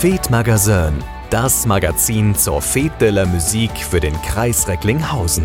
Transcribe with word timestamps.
Fete 0.00 0.30
Magazin, 0.30 0.94
das 1.28 1.66
Magazin 1.66 2.34
zur 2.34 2.62
Fete 2.62 2.96
de 3.00 3.10
la 3.10 3.26
Musique 3.26 3.84
für 3.84 4.00
den 4.00 4.14
Kreis 4.22 4.66
Recklinghausen. 4.66 5.44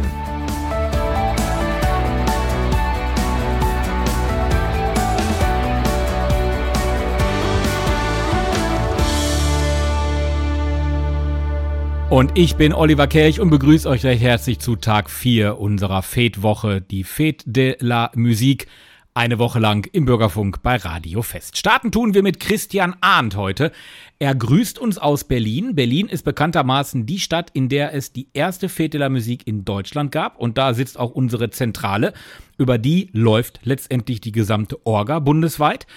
Und 12.10 12.38
ich 12.38 12.56
bin 12.56 12.72
Oliver 12.72 13.08
Kelch 13.08 13.42
und 13.42 13.50
begrüße 13.50 13.90
euch 13.90 14.06
recht 14.06 14.24
herzlich 14.24 14.60
zu 14.60 14.78
Tag 14.78 15.10
4 15.10 15.60
unserer 15.60 16.02
Fete-Woche, 16.02 16.80
die 16.80 17.04
Fete 17.04 17.44
de 17.52 17.76
la 17.82 18.10
Musique 18.16 18.68
eine 19.16 19.40
Woche 19.40 19.60
lang 19.60 19.88
im 19.94 20.04
Bürgerfunk 20.04 20.62
bei 20.62 20.76
Radio 20.76 21.22
Fest. 21.22 21.58
Starten 21.58 21.90
tun 21.90 22.14
wir 22.14 22.22
mit 22.22 22.42
Christian 22.42 22.98
Arndt 23.00 23.38
heute. 23.38 23.72
Er 24.20 24.36
grüßt 24.36 24.78
uns 24.78 24.98
aus 24.98 25.24
Berlin. 25.24 25.74
Berlin 25.74 26.08
ist 26.08 26.24
bekanntermaßen 26.24 27.06
die 27.06 27.20
Stadt, 27.20 27.50
in 27.54 27.70
der 27.70 27.94
es 27.94 28.12
die 28.12 28.28
erste 28.34 28.68
Fete 28.68 28.98
la 28.98 29.08
Musik 29.08 29.48
in 29.48 29.64
Deutschland 29.64 30.12
gab. 30.12 30.38
Und 30.38 30.58
da 30.58 30.74
sitzt 30.74 31.00
auch 31.00 31.12
unsere 31.12 31.50
Zentrale. 31.50 32.12
Über 32.58 32.78
die 32.78 33.10
läuft 33.14 33.62
letztendlich 33.64 34.20
die 34.20 34.34
gesamte 34.34 34.86
Orga 34.86 35.20
bundesweit. 35.20 35.88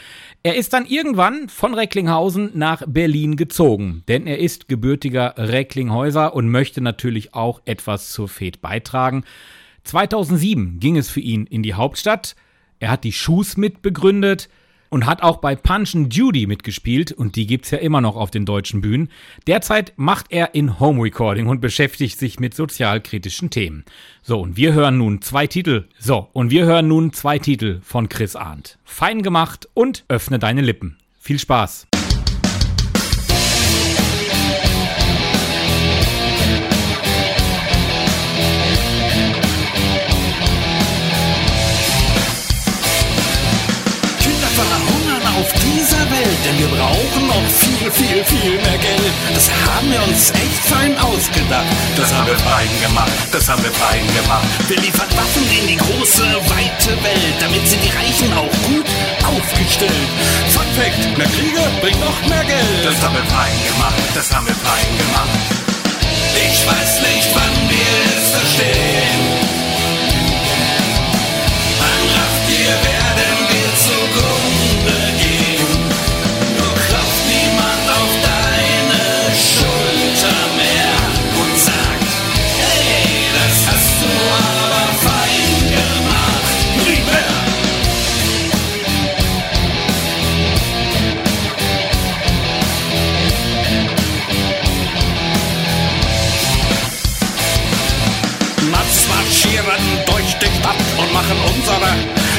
Er 0.45 0.55
ist 0.55 0.73
dann 0.73 0.87
irgendwann 0.87 1.49
von 1.49 1.75
Recklinghausen 1.75 2.53
nach 2.55 2.85
Berlin 2.87 3.35
gezogen, 3.35 4.05
denn 4.07 4.29
er 4.29 4.39
ist 4.39 4.69
gebürtiger 4.69 5.35
Recklinghäuser 5.37 6.37
und 6.37 6.49
möchte 6.49 6.81
natürlich 6.81 7.35
auch 7.35 7.63
etwas 7.65 8.13
zur 8.13 8.29
Fete 8.29 8.61
beitragen. 8.61 9.25
2007 9.83 10.79
ging 10.79 10.97
es 10.97 11.11
für 11.11 11.21
ihn 11.21 11.47
in 11.47 11.65
die 11.65 11.75
Hauptstadt. 11.75 12.37
Er 12.81 12.91
hat 12.91 13.05
die 13.05 13.13
Shoes 13.13 13.57
mitbegründet 13.57 14.49
und 14.91 15.07
hat 15.07 15.23
auch 15.23 15.39
bei 15.39 15.55
Punch 15.55 15.95
and 15.95 16.15
Judy 16.15 16.47
mitgespielt 16.47 17.13
und 17.13 17.37
die 17.37 17.47
gibt's 17.47 17.71
ja 17.71 17.79
immer 17.79 18.01
noch 18.01 18.17
auf 18.17 18.31
den 18.31 18.47
deutschen 18.47 18.81
Bühnen. 18.81 19.11
Derzeit 19.47 19.93
macht 19.97 20.27
er 20.31 20.55
in 20.55 20.81
Home 20.81 21.03
Recording 21.03 21.47
und 21.47 21.61
beschäftigt 21.61 22.19
sich 22.19 22.41
mit 22.41 22.55
sozialkritischen 22.55 23.51
Themen. 23.51 23.85
So, 24.23 24.41
und 24.41 24.57
wir 24.57 24.73
hören 24.73 24.99
nun 24.99 25.21
zwei 25.23 25.47
Titel. 25.47 25.89
So, 25.99 26.29
und 26.33 26.51
wir 26.51 26.65
hören 26.65 26.89
nun 26.89 27.13
zwei 27.13 27.39
Titel 27.39 27.81
von 27.83 28.09
Chris 28.09 28.37
Arndt. 28.37 28.79
Fein 28.85 29.23
gemacht 29.23 29.69
und 29.75 30.05
öffne 30.09 30.39
deine 30.39 30.63
Lippen. 30.63 30.97
Viel 31.21 31.39
Spaß. 31.39 31.89
Denn 46.49 46.59
wir 46.59 46.69
brauchen 46.69 47.27
noch 47.27 47.47
viel, 47.51 47.91
viel, 47.91 48.25
viel 48.25 48.57
mehr 48.57 48.79
Geld. 48.79 49.13
Das 49.35 49.51
haben 49.67 49.91
wir 49.91 50.03
uns 50.05 50.31
echt 50.31 50.63
fein 50.65 50.97
ausgedacht. 50.99 51.67
Das 51.97 52.13
haben 52.13 52.27
wir 52.27 52.39
fein 52.39 52.69
gemacht, 52.81 53.13
das 53.33 53.49
haben 53.49 53.63
wir 53.63 53.73
fein 53.73 54.07
gemacht. 54.17 54.49
Wir 54.69 54.79
liefern 54.79 55.09
Waffen 55.17 55.45
in 55.45 55.67
die 55.69 55.77
große, 55.77 56.25
weite 56.49 56.93
Welt, 57.05 57.37
damit 57.41 57.67
sind 57.69 57.83
die 57.85 57.93
Reichen 57.93 58.33
auch 58.33 58.53
gut 58.69 58.89
aufgestellt. 59.29 60.09
Fun 60.51 60.69
Fact, 60.77 61.19
mehr 61.19 61.29
Kriege 61.29 61.61
bringt 61.81 62.01
noch 62.01 62.21
mehr 62.29 62.45
Geld. 62.45 62.85
Das 62.85 62.97
haben 63.03 63.15
wir 63.15 63.25
fein 63.25 63.57
gemacht, 63.69 64.03
das 64.15 64.35
haben 64.35 64.47
wir 64.47 64.55
fein 64.55 64.91
gemacht. 64.97 65.39
Ich 66.49 66.67
weiß 66.67 66.93
nicht, 67.03 67.29
wann 67.35 67.57
wir 67.69 67.95
es 68.17 68.31
verstehen. 68.31 69.68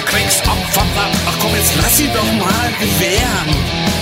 Kriegsopfer 0.05 0.85
platt. 0.93 1.13
Ach 1.27 1.37
komm, 1.39 1.53
jetzt 1.55 1.73
lass 1.81 1.97
sie 1.97 2.07
doch 2.07 2.31
mal 2.33 2.69
gewähren. 2.79 3.53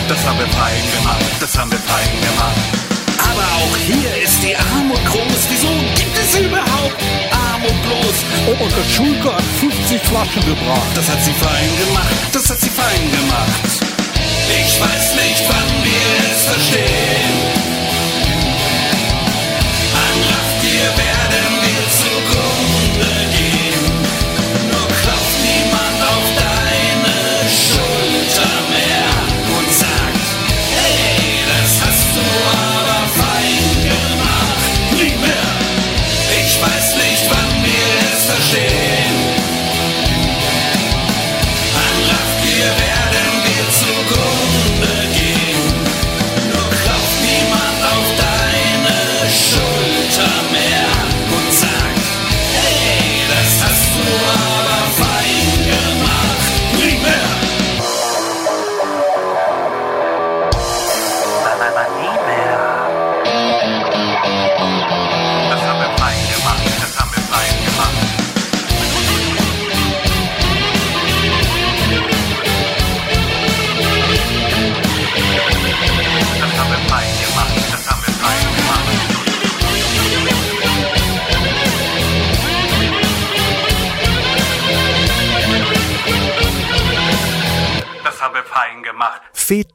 Das 0.08 0.26
haben 0.26 0.40
wir 0.40 0.48
fein 0.48 0.84
gemacht, 0.96 1.26
das 1.42 1.58
haben 1.58 1.72
wir 1.72 1.80
fein 1.80 2.12
gemacht. 2.22 2.88
Aber 3.20 3.44
auch 3.60 3.76
hier 3.76 4.24
ist 4.24 4.42
die 4.42 4.56
Armut 4.56 5.04
groß. 5.06 5.42
Wieso 5.50 5.68
gibt 5.96 6.18
es 6.18 6.40
überhaupt 6.40 7.04
Armut 7.52 7.76
bloß? 7.84 8.18
Opa 8.48 8.84
Schulke 8.96 9.36
hat 9.36 9.44
50 9.60 10.02
Flaschen 10.02 10.46
gebracht. 10.46 10.92
Das 10.96 11.10
hat 11.10 11.22
sie 11.24 11.34
fein 11.34 11.72
gemacht, 11.78 12.16
das 12.32 12.50
hat 12.50 12.62
sie 12.62 12.70
fein 12.70 13.12
gemacht. 13.12 13.98
Ich 14.48 14.80
weiß 14.80 15.16
nicht, 15.16 15.44
wann 15.50 15.84
wir 15.84 16.32
es 16.32 16.46
verstehen. 16.46 17.47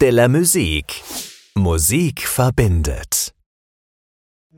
Fête 0.03 0.11
de 0.11 0.17
la 0.17 0.27
Musique. 0.27 1.05
Musik 1.55 2.27
verbindet. 2.27 3.33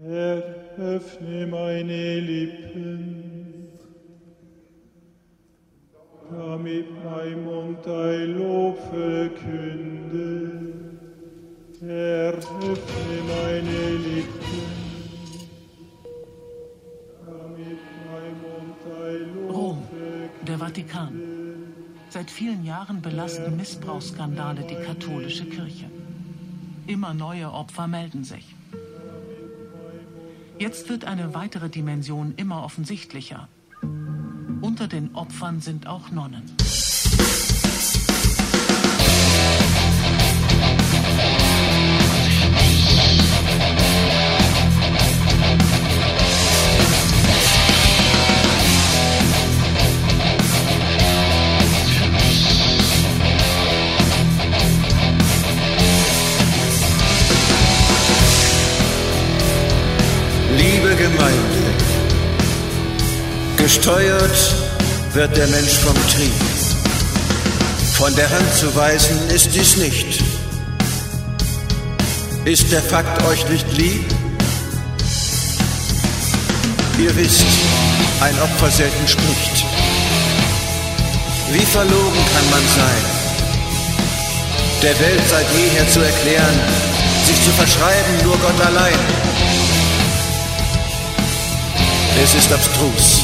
Herr, 0.00 0.43
öffne 0.78 1.47
meine 1.47 2.21
Lippen, 2.21 3.69
damit 6.31 6.87
mein 7.04 7.44
Mund 7.44 7.78
dein 7.84 8.38
Lob 8.38 8.78
verkünde. 8.91 10.33
Herr, 11.80 12.34
öffne 12.39 13.16
meine 13.28 13.97
Lippen, 14.07 14.65
damit 17.27 17.83
mein 18.09 18.34
Mund 18.45 18.77
dein 18.86 19.34
Lob 19.34 19.54
Rom, 19.54 19.83
der 20.47 20.59
Vatikan. 20.59 21.73
Seit 22.15 22.31
vielen 22.31 22.65
Jahren 22.65 23.03
belasten 23.03 23.57
Missbrauchsskandale 23.57 24.63
die 24.63 24.77
katholische 24.77 25.47
Kirche. 25.47 25.91
Immer 26.87 27.13
neue 27.13 27.51
Opfer 27.51 27.89
melden 27.89 28.22
sich. 28.22 28.55
Jetzt 30.57 30.89
wird 30.89 31.07
eine 31.07 31.34
weitere 31.34 31.69
Dimension 31.69 32.33
immer 32.37 32.63
offensichtlicher. 32.63 33.49
Unter 34.61 34.87
den 34.87 35.13
Opfern 35.16 35.61
sind 35.61 35.89
auch 35.89 36.13
Nonnen. 36.13 36.45
Gesteuert 63.76 64.54
wird 65.15 65.36
der 65.36 65.48
Mensch 65.48 65.72
vom 65.72 65.97
Trieb. 66.09 66.32
Von 67.94 68.15
der 68.15 68.30
Hand 68.30 68.54
zu 68.54 68.72
weisen 68.76 69.18
ist 69.30 69.53
dies 69.53 69.76
nicht. 69.78 70.22
Ist 72.44 72.71
der 72.71 72.80
Fakt 72.80 73.21
euch 73.24 73.48
nicht 73.48 73.66
lieb? 73.76 74.04
Ihr 76.98 77.16
wisst, 77.16 77.47
ein 78.21 78.38
Opfer 78.42 78.71
selten 78.71 79.09
spricht. 79.09 79.65
Wie 81.50 81.66
verlogen 81.66 82.24
kann 82.32 82.50
man 82.50 82.62
sein? 82.76 83.04
Der 84.82 84.98
Welt 85.00 85.22
seit 85.28 85.47
jeher 85.53 85.88
zu 85.88 86.00
erklären, 86.00 86.60
sich 87.26 87.42
zu 87.42 87.50
verschreiben 87.50 88.22
nur 88.22 88.38
Gott 88.38 88.66
allein. 88.66 88.98
Es 92.22 92.34
ist 92.34 92.53
abstrus, 92.53 93.23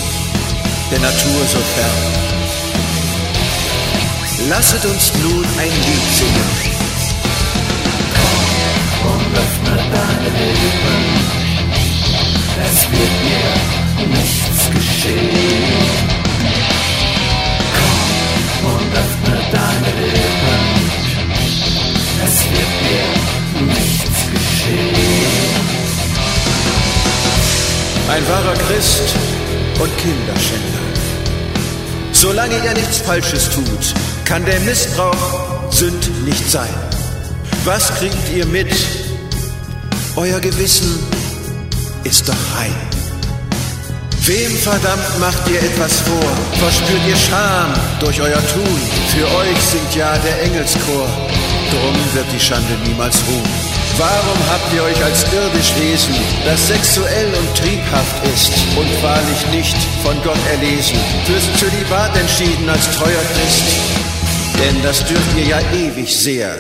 der 0.91 0.99
Natur 0.99 1.41
so 1.47 1.59
fern. 1.59 2.01
Lasset 4.49 4.85
uns 4.87 5.13
nun 5.23 5.45
ein 5.59 5.71
Lied 5.87 6.09
singen. 6.19 6.51
Komm 8.17 9.13
und 9.13 9.39
öffne 9.39 9.77
deine 9.95 10.31
Lippen, 10.61 11.03
es 12.67 12.79
wird 12.91 13.17
mir 13.29 13.53
nichts 14.17 14.61
geschehen. 14.75 15.91
Komm 17.79 18.73
und 18.73 18.91
öffne 19.03 19.37
deine 19.53 19.93
Lippen, 20.13 20.65
es 22.27 22.37
wird 22.51 22.73
mir 22.87 23.09
nichts 23.75 24.21
geschehen. 24.33 25.61
Ein 28.09 28.25
wahrer 28.29 28.55
Christ 28.55 29.15
und 29.81 29.99
Kinderschänder. 29.99 30.79
Solange 32.13 32.57
ihr 32.65 32.75
nichts 32.75 32.99
Falsches 32.99 33.49
tut, 33.51 33.95
kann 34.25 34.45
der 34.45 34.61
Missbrauch 34.61 35.73
Sünd 35.73 36.25
nicht 36.25 36.51
sein. 36.51 36.75
Was 37.65 37.89
kriegt 37.95 38.31
ihr 38.35 38.45
mit? 38.47 38.73
Euer 40.17 40.41
Gewissen 40.41 40.99
ist 42.05 42.29
doch 42.29 42.35
rein. 42.57 42.75
Wem 44.27 44.55
verdammt 44.59 45.19
macht 45.19 45.49
ihr 45.49 45.63
etwas 45.63 46.01
vor? 46.01 46.33
Verspürt 46.59 47.07
ihr 47.09 47.17
Scham 47.17 47.73
durch 48.01 48.21
euer 48.21 48.47
Tun? 48.49 48.81
Für 49.09 49.27
euch 49.39 49.61
singt 49.63 49.95
ja 49.97 50.17
der 50.19 50.43
Engelschor. 50.43 51.09
Drum 51.71 51.97
wird 52.15 52.27
die 52.33 52.41
Schande 52.41 52.75
niemals 52.85 53.17
ruhen. 53.27 53.60
Warum 54.01 54.39
habt 54.49 54.73
ihr 54.73 54.83
euch 54.83 55.05
als 55.05 55.31
irdisch 55.31 55.75
Wesen, 55.77 56.15
das 56.47 56.69
sexuell 56.69 57.35
und 57.35 57.55
triebhaft 57.55 58.25
ist 58.33 58.51
und 58.75 59.03
wahrlich 59.03 59.47
nicht 59.53 59.77
von 60.03 60.17
Gott 60.23 60.39
erlesen, 60.51 60.97
fürs 61.27 61.45
Zölibat 61.61 62.17
entschieden 62.17 62.67
als 62.71 62.91
treuer 62.97 63.23
Christ? 63.35 63.63
Denn 64.59 64.83
das 64.83 65.05
dürft 65.05 65.37
ihr 65.37 65.45
ja 65.45 65.61
ewig 65.75 66.17
sehr. 66.17 66.57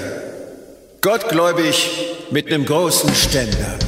Gottgläubig 1.01 1.89
mit 2.31 2.51
nem 2.51 2.67
großen 2.67 3.15
Ständer. 3.15 3.79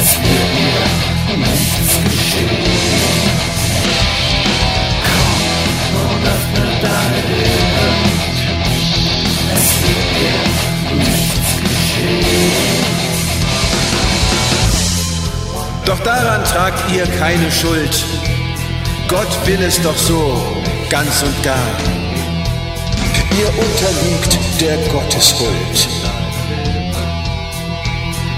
Es 0.00 0.16
wird 0.16 0.54
mir 0.56 0.89
Doch 15.90 15.98
daran 16.04 16.44
tragt 16.44 16.88
ihr 16.92 17.04
keine 17.18 17.50
Schuld. 17.50 18.04
Gott 19.08 19.26
will 19.44 19.60
es 19.60 19.82
doch 19.82 19.96
so, 19.96 20.40
ganz 20.88 21.20
und 21.24 21.42
gar. 21.42 21.56
Ihr 23.36 23.48
unterliegt 23.48 24.38
der 24.60 24.76
Gotteshuld. 24.92 25.88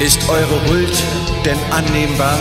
Ist 0.00 0.26
eure 0.30 0.66
Huld 0.66 1.04
denn 1.44 1.58
annehmbar? 1.70 2.38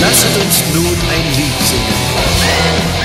Lasset 0.00 0.36
uns 0.36 0.62
nun 0.74 0.96
ein 1.10 1.24
Lied 1.36 1.66
singen. 1.66 2.95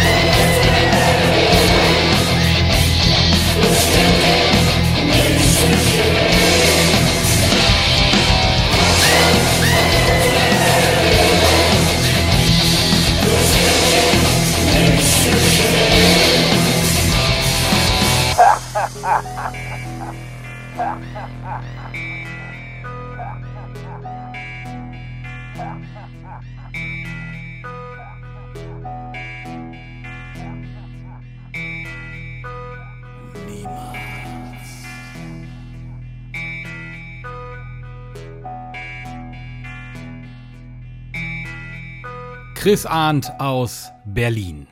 Chris 42.62 42.86
Arndt 42.86 43.32
aus 43.40 43.90
Berlin. 44.06 44.68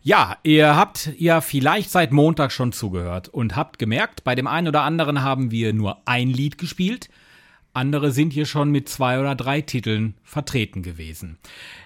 Ja, 0.00 0.38
ihr 0.42 0.74
habt 0.74 1.12
ja 1.18 1.42
vielleicht 1.42 1.90
seit 1.90 2.10
Montag 2.10 2.50
schon 2.50 2.72
zugehört 2.72 3.28
und 3.28 3.56
habt 3.56 3.78
gemerkt, 3.78 4.24
bei 4.24 4.34
dem 4.34 4.46
einen 4.46 4.68
oder 4.68 4.84
anderen 4.84 5.20
haben 5.20 5.50
wir 5.50 5.74
nur 5.74 6.00
ein 6.06 6.30
Lied 6.30 6.56
gespielt. 6.56 7.10
Andere 7.74 8.10
sind 8.10 8.32
hier 8.32 8.46
schon 8.46 8.70
mit 8.70 8.88
zwei 8.88 9.20
oder 9.20 9.34
drei 9.34 9.60
Titeln 9.60 10.14
vertreten 10.22 10.82
gewesen. 10.82 11.36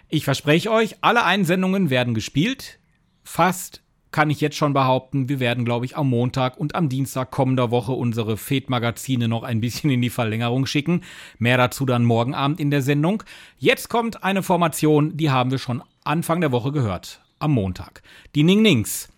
Ich 0.08 0.22
verspreche 0.22 0.70
euch, 0.70 0.98
alle 1.00 1.24
Einsendungen 1.24 1.90
werden 1.90 2.14
gespielt. 2.14 2.78
Fast 3.24 3.82
kann 4.12 4.30
ich 4.30 4.40
jetzt 4.40 4.56
schon 4.56 4.72
behaupten, 4.72 5.28
wir 5.28 5.40
werden, 5.40 5.64
glaube 5.64 5.86
ich, 5.86 5.96
am 5.96 6.08
Montag 6.10 6.56
und 6.58 6.74
am 6.74 6.88
Dienstag 6.88 7.30
kommender 7.30 7.70
Woche 7.70 7.92
unsere 7.92 8.36
Fed-Magazine 8.36 9.28
noch 9.28 9.42
ein 9.42 9.60
bisschen 9.60 9.90
in 9.90 10.02
die 10.02 10.10
Verlängerung 10.10 10.66
schicken. 10.66 11.02
Mehr 11.38 11.56
dazu 11.56 11.86
dann 11.86 12.04
morgen 12.04 12.34
Abend 12.34 12.60
in 12.60 12.70
der 12.70 12.82
Sendung. 12.82 13.22
Jetzt 13.58 13.88
kommt 13.88 14.24
eine 14.24 14.42
Formation, 14.42 15.16
die 15.16 15.30
haben 15.30 15.50
wir 15.50 15.58
schon 15.58 15.82
Anfang 16.04 16.40
der 16.40 16.52
Woche 16.52 16.72
gehört. 16.72 17.20
Am 17.38 17.52
Montag. 17.52 18.02
Die 18.34 18.42
Ning 18.42 18.62
Nings. 18.62 19.08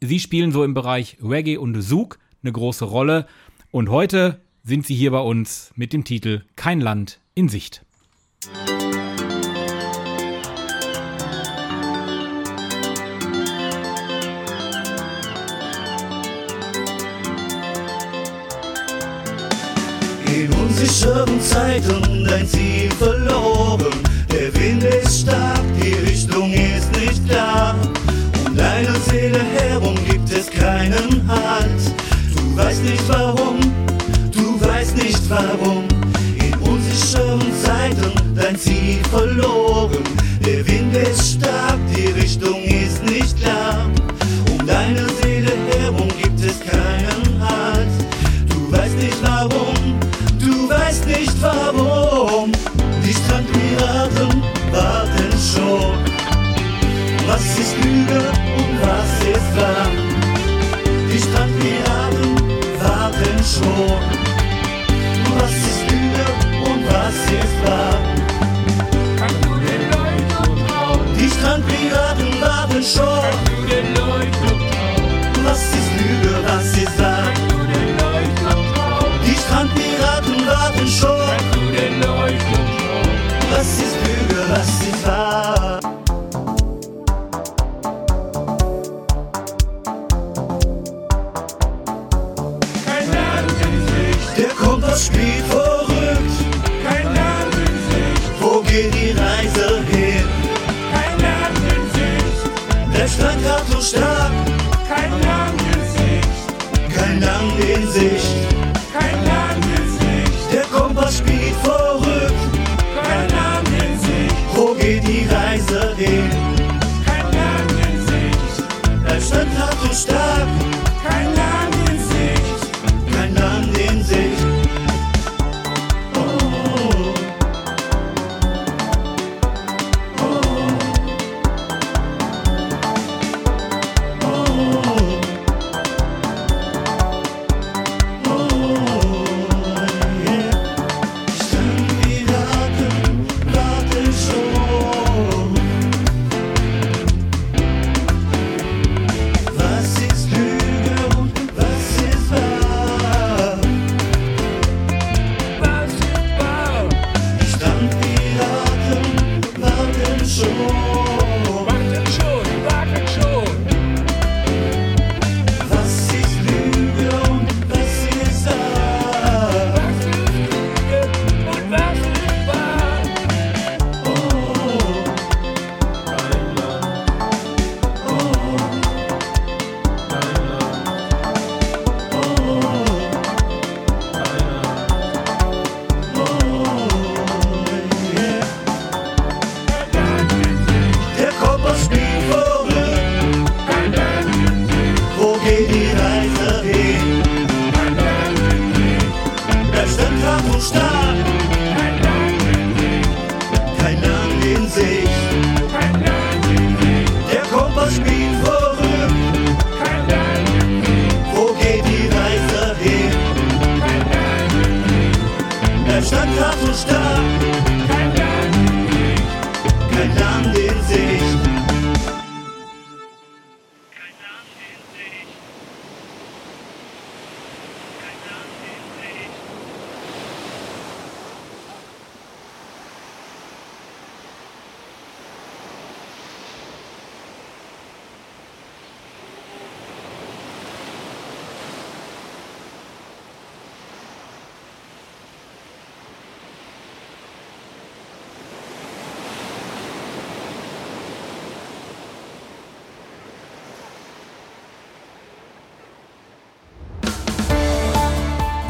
Sie 0.00 0.20
spielen 0.20 0.52
so 0.52 0.64
im 0.64 0.74
Bereich 0.74 1.16
Reggae 1.22 1.56
und 1.56 1.80
Zouk 1.80 2.18
eine 2.42 2.52
große 2.52 2.84
Rolle. 2.84 3.26
Und 3.70 3.88
heute 3.88 4.40
sind 4.62 4.86
sie 4.86 4.94
hier 4.94 5.10
bei 5.10 5.20
uns 5.20 5.72
mit 5.76 5.92
dem 5.92 6.04
Titel 6.04 6.44
Kein 6.56 6.80
Land 6.80 7.20
in 7.34 7.48
Sicht. 7.48 7.84
In 20.84 20.90
unsicheren 20.90 21.40
Zeiten 21.40 22.24
dein 22.26 22.46
Ziel 22.46 22.90
verloren. 22.98 23.86
Der 24.30 24.54
Wind 24.54 24.84
ist 24.84 25.20
stark, 25.20 25.62
die 25.80 25.94
Richtung 25.94 26.52
ist 26.52 26.92
nicht 27.00 27.26
klar. 27.26 27.74
Um 28.44 28.54
deiner 28.54 28.94
Seele 29.08 29.40
herum 29.56 29.94
gibt 30.06 30.30
es 30.30 30.50
keinen 30.50 31.26
Halt. 31.26 31.80
Du 32.36 32.54
weißt 32.54 32.84
nicht 32.84 33.02
warum, 33.08 33.60
du 34.30 34.60
weißt 34.60 34.98
nicht 34.98 35.22
warum. 35.30 35.84
In 36.38 36.54
unsicheren 36.68 37.40
Zeiten 37.62 38.12
dein 38.36 38.54
Ziel 38.54 38.98
verloren. 39.10 40.04
Der 40.44 40.66
Wind 40.66 40.94
ist 40.96 41.38
stark, 41.40 41.78
die 41.96 42.08
Richtung 42.08 42.62
ist 42.62 43.02
nicht 43.04 43.40
klar. 43.40 43.90
Um 44.50 44.66
deine 44.66 45.06
Seele 45.22 45.52
herum 45.78 46.08
gibt 46.20 46.40
es 46.40 46.60
keinen 46.60 46.83
du 50.94 51.00
weißt 51.00 51.06
nicht 51.06 51.42
warum. 51.42 52.52
Die 53.04 53.12
Strandpiraten 53.12 54.42
warten 54.70 55.32
schon. 55.38 55.98
Was 57.26 57.58
ist 57.58 57.76
Lüge 57.82 58.20
und 58.56 58.80
was 58.80 59.28
ist 59.28 59.56
wahr? 59.56 59.90
Die 61.12 61.18
Strandpiraten 61.18 62.36
warten 62.80 63.44
schon. 63.44 64.13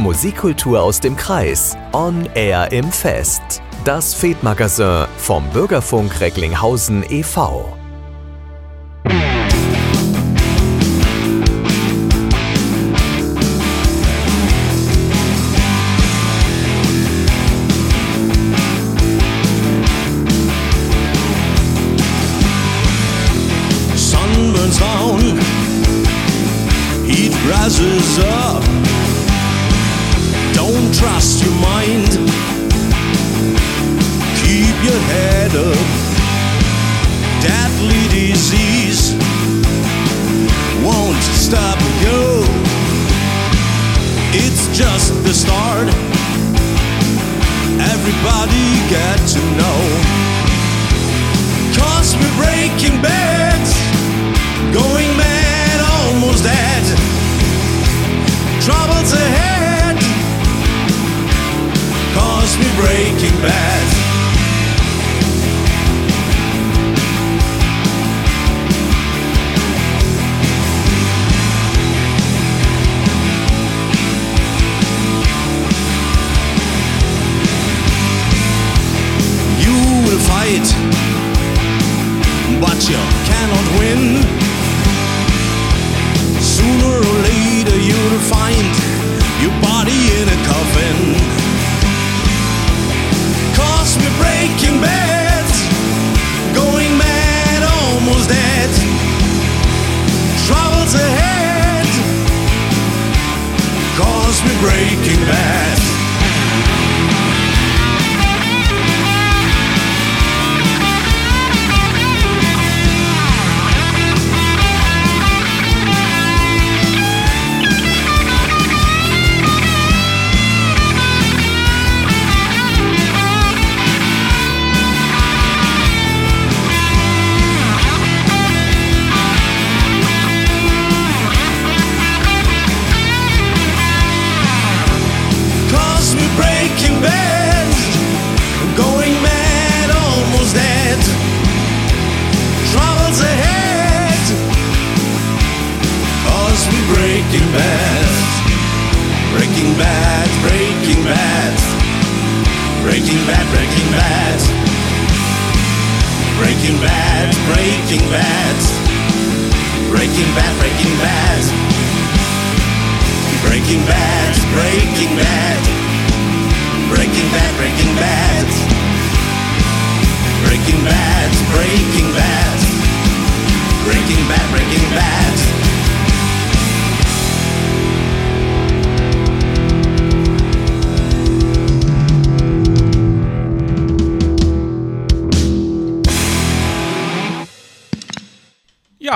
Musikkultur 0.04 0.82
aus 0.82 1.00
dem 1.00 1.16
Kreis. 1.16 1.78
On 1.92 2.28
Air 2.34 2.70
im 2.73 2.92
Fest. 2.92 3.62
Das 3.87 4.12
Fed-Magazin 4.12 5.06
vom 5.16 5.49
Bürgerfunk 5.49 6.20
Recklinghausen 6.20 7.02
e.V. 7.08 7.75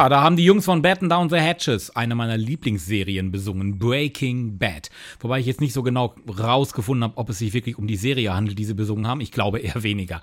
Da 0.08 0.22
haben 0.22 0.36
die 0.36 0.44
Jungs 0.44 0.64
von 0.64 0.80
Batten 0.80 1.08
Down 1.08 1.28
the 1.28 1.36
Hatches 1.36 1.94
eine 1.94 2.14
meiner 2.14 2.36
Lieblingsserien 2.36 3.30
besungen, 3.30 3.78
Breaking 3.78 4.56
Bad. 4.56 4.90
Wobei 5.20 5.40
ich 5.40 5.46
jetzt 5.46 5.60
nicht 5.60 5.72
so 5.72 5.82
genau 5.82 6.14
rausgefunden 6.26 7.04
habe, 7.04 7.16
ob 7.16 7.28
es 7.28 7.38
sich 7.38 7.52
wirklich 7.52 7.76
um 7.76 7.86
die 7.86 7.96
Serie 7.96 8.34
handelt, 8.34 8.58
die 8.58 8.64
sie 8.64 8.74
besungen 8.74 9.06
haben. 9.06 9.20
Ich 9.20 9.32
glaube 9.32 9.58
eher 9.58 9.82
weniger. 9.82 10.22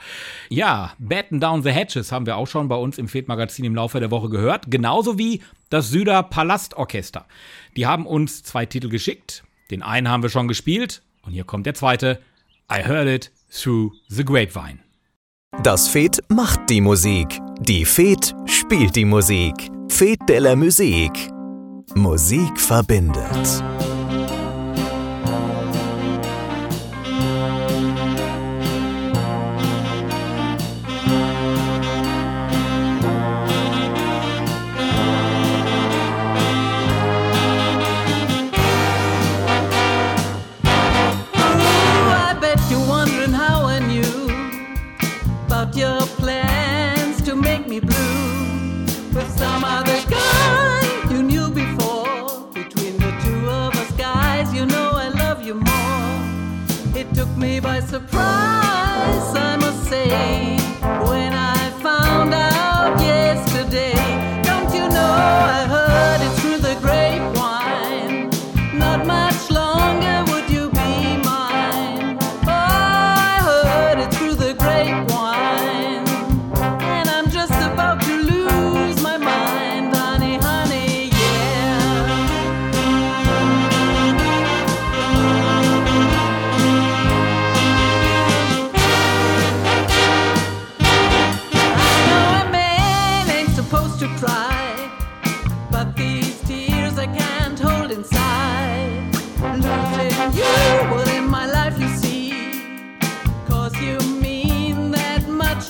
Ja, 0.50 0.94
Batten 0.98 1.40
Down 1.40 1.62
the 1.62 1.72
Hatches 1.72 2.12
haben 2.12 2.26
wir 2.26 2.38
auch 2.38 2.48
schon 2.48 2.68
bei 2.68 2.76
uns 2.76 2.98
im 2.98 3.08
Fed-Magazin 3.08 3.66
im 3.66 3.76
Laufe 3.76 4.00
der 4.00 4.12
Woche 4.12 4.30
gehört. 4.30 4.72
Genauso 4.72 5.20
wie 5.20 5.42
das 5.70 5.90
Süder 5.90 6.24
Palastorchester. 6.24 7.26
Die 7.76 7.86
haben 7.86 8.06
uns 8.06 8.44
zwei 8.44 8.66
Titel 8.66 8.90
geschickt. 8.90 9.44
Den 9.72 9.84
einen 9.84 10.10
haben 10.10 10.24
wir 10.24 10.30
schon 10.30 10.48
gespielt. 10.48 11.02
Und 11.24 11.34
hier 11.34 11.44
kommt 11.44 11.66
der 11.66 11.74
zweite. 11.74 12.20
I 12.72 12.84
heard 12.84 13.08
it 13.08 13.32
through 13.52 13.94
the 14.08 14.24
grapevine. 14.24 14.80
Das 15.64 15.88
Fed 15.88 16.22
macht 16.30 16.70
die 16.70 16.82
Musik. 16.82 17.40
Die 17.60 17.86
Fed 17.86 18.36
spielt 18.46 18.96
die 18.96 19.06
Musik. 19.06 19.75
Fete 19.90 20.26
de 20.26 20.40
la 20.40 20.56
Musique. 20.56 21.30
Musik 21.96 22.60
verbindet. 22.60 23.75
surprise. 57.96 58.35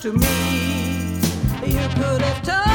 to 0.06 0.14
me. 0.14 1.16
You 1.66 1.88
could 1.96 2.22
have 2.22 2.44
told. 2.44 2.75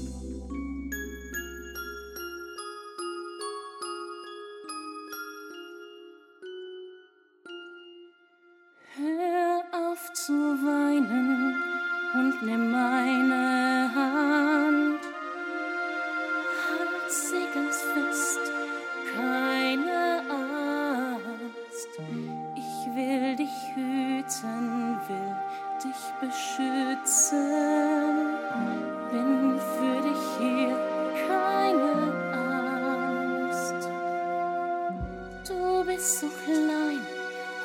Ich 22.83 22.95
will 22.95 23.35
dich 23.35 23.75
hüten, 23.75 24.97
will 25.07 25.35
dich 25.83 26.03
beschützen. 26.19 27.51
Bin 29.11 29.59
für 29.59 30.01
dich 30.01 30.23
hier, 30.39 30.75
keine 31.27 31.91
Angst. 33.43 33.87
Du 35.47 35.85
bist 35.85 36.21
so 36.21 36.27
klein 36.43 37.05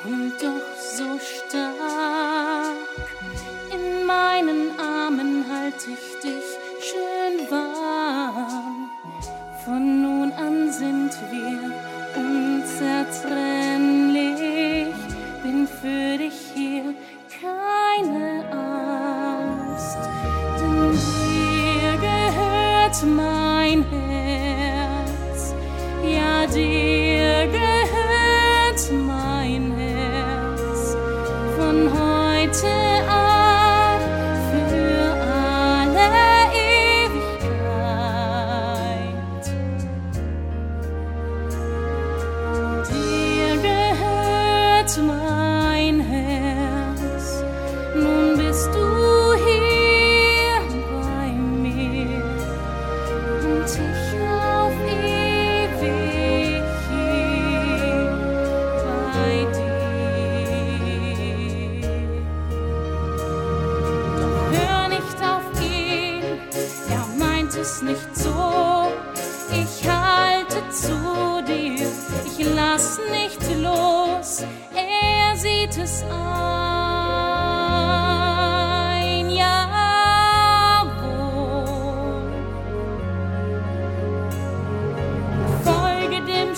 und 0.05 0.33
doch 0.39 0.69
so 0.77 1.17
stark. 1.17 2.75
In 3.73 4.05
meinen 4.05 4.79
Armen 4.79 5.45
halte 5.51 5.89
ich 5.93 6.19
dich 6.21 6.47
schön 6.79 7.49
warm. 7.49 8.89
Von 9.65 9.83
nun 10.03 10.31
an 10.33 10.71
sind 10.71 11.11
wir 11.31 11.71
unzertrennlich. 12.15 13.56
Bin 15.47 15.65
für 15.65 16.17
dich 16.17 16.26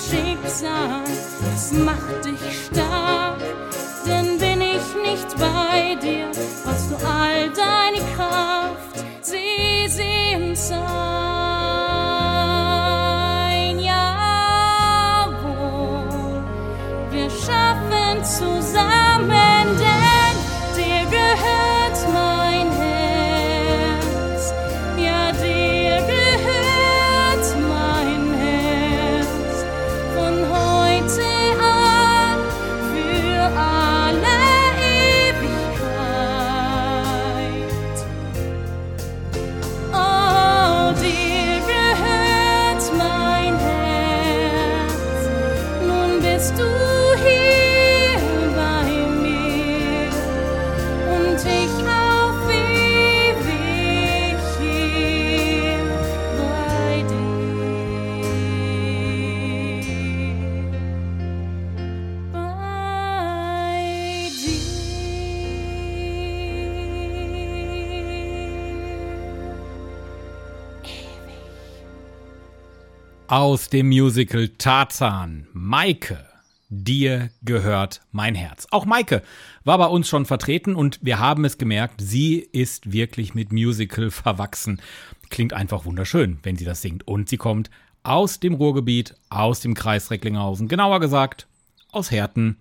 Schicksal, 0.08 1.04
das 1.52 1.72
macht 1.72 2.26
dich 2.26 2.66
stark. 2.66 3.40
Denn 4.06 4.38
bin 4.38 4.62
ich 4.62 4.96
nicht 5.04 5.38
bei 5.38 5.96
dir, 6.02 6.32
Aus 73.30 73.70
dem 73.70 73.90
Musical 73.90 74.48
Tarzan. 74.58 75.46
Maike, 75.54 76.26
dir 76.70 77.30
gehört 77.44 78.02
mein 78.12 78.34
Herz. 78.34 78.66
Auch 78.72 78.88
Maike 78.88 79.22
war 79.64 79.78
bei 79.78 79.86
uns 79.86 80.10
schon 80.10 80.26
vertreten 80.26 80.74
und 80.74 80.98
wir 81.04 81.20
haben 81.20 81.46
es 81.46 81.60
gemerkt, 81.60 82.02
sie 82.02 82.40
ist 82.40 82.92
wirklich 82.92 83.36
mit 83.36 83.52
Musical 83.52 84.10
verwachsen. 84.10 84.82
Klingt 85.30 85.54
einfach 85.54 85.86
wunderschön, 85.86 86.40
wenn 86.42 86.56
sie 86.56 86.66
das 86.66 86.82
singt. 86.82 87.08
Und 87.08 87.30
sie 87.30 87.38
kommt 87.38 87.70
aus 88.02 88.40
dem 88.40 88.56
Ruhrgebiet, 88.56 89.14
aus 89.30 89.60
dem 89.60 89.76
Kreis 89.76 90.10
Recklinghausen. 90.10 90.68
Genauer 90.68 91.00
gesagt, 91.00 91.46
aus 91.92 92.10
Herten. 92.10 92.58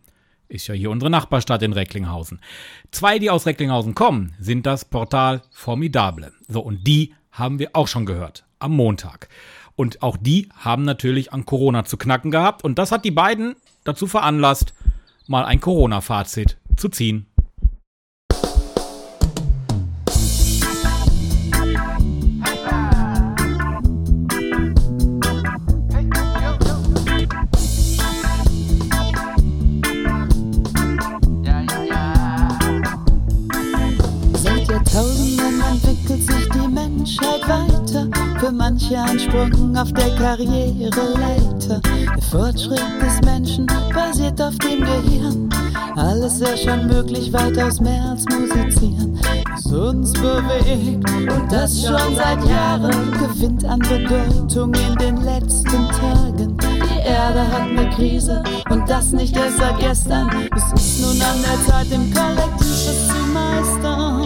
Ist 0.48 0.66
ja 0.66 0.74
hier 0.74 0.90
unsere 0.90 1.08
Nachbarstadt 1.08 1.62
in 1.62 1.72
Recklinghausen. 1.72 2.42
Zwei, 2.90 3.18
die 3.18 3.30
aus 3.30 3.46
Recklinghausen 3.46 3.94
kommen, 3.94 4.34
sind 4.38 4.66
das 4.66 4.84
Portal 4.84 5.40
Formidable. 5.50 6.30
So, 6.46 6.60
und 6.60 6.86
die 6.86 7.14
haben 7.32 7.58
wir 7.58 7.70
auch 7.72 7.88
schon 7.88 8.04
gehört. 8.04 8.44
Am 8.58 8.76
Montag. 8.76 9.30
Und 9.78 10.02
auch 10.02 10.16
die 10.16 10.48
haben 10.56 10.82
natürlich 10.82 11.32
an 11.32 11.46
Corona 11.46 11.84
zu 11.84 11.96
knacken 11.96 12.32
gehabt. 12.32 12.64
Und 12.64 12.80
das 12.80 12.90
hat 12.90 13.04
die 13.04 13.12
beiden 13.12 13.54
dazu 13.84 14.08
veranlasst, 14.08 14.74
mal 15.28 15.44
ein 15.44 15.60
Corona-Fazit 15.60 16.56
zu 16.76 16.88
ziehen. 16.88 17.26
Manche 38.58 38.98
ein 38.98 39.76
auf 39.76 39.92
der 39.92 40.10
Karriereleiter. 40.16 41.80
Der 41.80 42.22
Fortschritt 42.30 42.82
des 43.00 43.20
Menschen 43.24 43.66
basiert 43.94 44.40
auf 44.42 44.56
dem 44.58 44.80
Gehirn. 44.80 45.48
Alles 45.96 46.40
erscheint 46.40 46.92
möglich, 46.92 47.32
weitaus 47.32 47.80
mehr 47.80 48.02
als 48.02 48.24
musizieren. 48.24 49.18
Was 49.54 49.66
uns 49.66 50.12
bewegt 50.12 51.10
und 51.10 51.52
das 51.52 51.82
schon 51.82 52.16
seit 52.16 52.44
Jahren 52.44 53.12
gewinnt 53.12 53.64
an 53.64 53.78
Bedeutung 53.78 54.74
in 54.74 54.94
den 54.96 55.16
letzten 55.22 55.88
Tagen. 55.88 56.56
Die 56.58 57.08
Erde 57.08 57.46
hat 57.50 57.62
eine 57.62 57.90
Krise 57.90 58.42
und 58.70 58.88
das 58.90 59.12
nicht 59.12 59.36
erst 59.36 59.58
seit 59.58 59.78
gestern. 59.78 60.30
Es 60.56 60.80
ist 60.80 61.00
nun 61.00 61.22
an 61.22 61.38
der 61.42 61.72
Zeit, 61.72 61.90
im 61.92 62.12
Kollektiv 62.12 63.08
zu 63.08 63.32
meistern. 63.32 64.17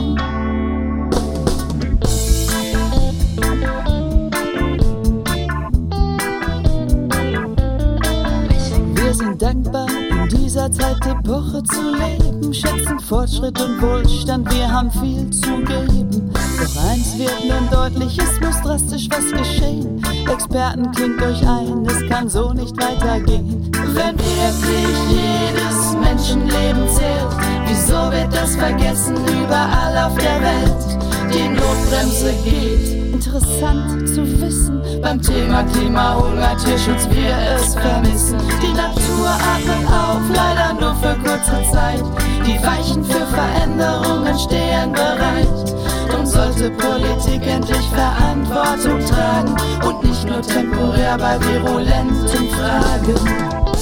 Dankbar, 9.42 9.88
in 9.88 10.28
dieser 10.28 10.70
Zeitepoche 10.70 11.62
zu 11.64 11.90
leben, 11.90 12.54
schätzen 12.54 13.00
Fortschritt 13.00 13.60
und 13.60 13.82
Wohlstand, 13.82 14.48
wir 14.54 14.72
haben 14.72 14.90
viel 14.90 15.28
zu 15.30 15.56
geben. 15.64 16.30
Doch 16.32 16.84
eins 16.84 17.18
wird 17.18 17.44
nun 17.48 17.68
deutlich, 17.68 18.16
es 18.18 18.40
muss 18.40 18.60
drastisch 18.62 19.08
was 19.10 19.32
geschehen. 19.32 20.00
Experten 20.32 20.92
klingt 20.92 21.20
euch 21.22 21.42
ein, 21.46 21.84
es 21.86 22.08
kann 22.08 22.28
so 22.28 22.52
nicht 22.52 22.76
weitergehen. 22.76 23.68
Wenn 23.72 24.16
wirklich 24.16 24.96
jedes 25.10 25.96
Menschenleben 26.00 26.88
zählt, 26.88 27.36
wieso 27.66 28.12
wird 28.12 28.32
das 28.32 28.54
vergessen 28.54 29.16
überall 29.26 30.06
auf 30.06 30.16
der 30.18 30.40
Welt? 30.40 31.34
Die 31.34 31.48
Notbremse 31.48 32.32
geht. 32.44 33.01
Interessant 33.12 34.08
zu 34.08 34.40
wissen, 34.40 34.80
beim 35.02 35.20
Thema 35.20 35.62
Klimahunger, 35.64 36.56
Tierschutz 36.56 37.06
wir 37.10 37.36
es 37.54 37.74
vermissen. 37.74 38.38
Die 38.62 38.72
Natur 38.72 39.28
atmet 39.28 39.86
auf, 39.86 40.22
leider 40.34 40.72
nur 40.80 40.94
für 40.94 41.14
kurze 41.22 41.70
Zeit. 41.70 42.02
Die 42.46 42.58
Weichen 42.64 43.04
für 43.04 43.26
Veränderungen 43.26 44.38
stehen 44.38 44.92
bereit. 44.92 45.74
Drum 46.10 46.24
sollte 46.24 46.70
Politik 46.70 47.46
endlich 47.46 47.86
Verantwortung 47.90 49.00
tragen 49.06 49.56
und 49.86 50.02
nicht 50.04 50.26
nur 50.26 50.40
temporär 50.40 51.18
bei 51.18 51.38
virulenten 51.40 52.48
Fragen. 52.48 53.72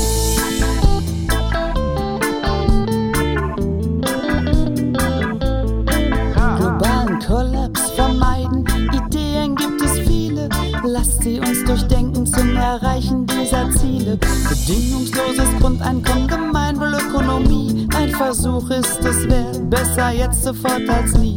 Durchdenken 11.70 12.26
zum 12.26 12.56
Erreichen 12.56 13.26
dieser 13.26 13.70
Ziele. 13.70 14.18
Bedingungsloses 14.48 15.48
Grundeinkommen, 15.60 16.26
Gemeinwohlökonomie, 16.26 17.88
ein 17.96 18.10
Versuch 18.10 18.68
ist 18.70 18.98
es 19.04 19.28
wert, 19.28 19.70
besser 19.70 20.10
jetzt 20.10 20.42
sofort 20.42 20.88
als 20.88 21.14
nie. 21.14 21.36